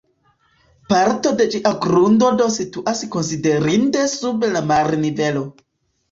[0.91, 5.45] Parto de ĝia grundo do situas konsiderinde sub la marnivelo.